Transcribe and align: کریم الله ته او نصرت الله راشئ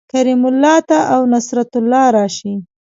کریم 0.11 0.41
الله 0.49 0.77
ته 0.87 0.97
او 1.13 1.21
نصرت 1.33 1.71
الله 1.79 2.05
راشئ 2.17 2.53